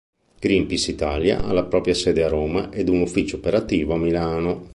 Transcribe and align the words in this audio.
Greenpeace 0.39 0.89
Italia 0.89 1.43
ha 1.43 1.53
la 1.53 1.63
propria 1.63 1.93
sede 1.93 2.23
a 2.23 2.27
Roma 2.27 2.71
e 2.71 2.81
un 2.89 3.01
ufficio 3.01 3.35
operativo 3.35 3.93
a 3.93 3.97
Milano. 3.99 4.67